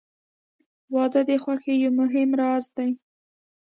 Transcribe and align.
•واده 0.93 1.21
د 1.29 1.31
خوښۍ 1.43 1.75
یو 1.83 1.91
مهم 2.01 2.29
راز 2.41 2.65
دی. 2.77 2.91